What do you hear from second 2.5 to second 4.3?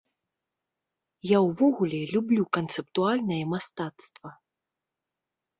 канцэптуальнае мастацтва.